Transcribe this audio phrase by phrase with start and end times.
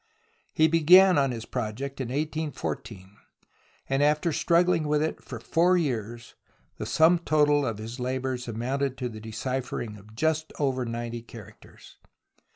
[0.55, 3.17] He began on his project in 1814
[3.87, 6.33] and, after struggHng with it for four years,
[6.77, 11.97] the sum total of his labours amounted to the deciphering of just over ninety characters.